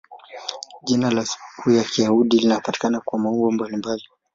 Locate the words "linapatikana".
2.39-3.01